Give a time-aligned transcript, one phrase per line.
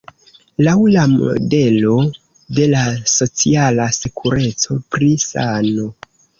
[0.67, 1.99] Laŭ la modelo
[2.61, 5.91] de la "Sociala Sekureco" pri sano.